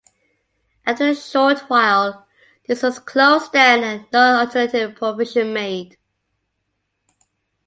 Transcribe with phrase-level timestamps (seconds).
[0.83, 2.25] After a short while,
[2.67, 5.95] this was closed down and no alternative provision made.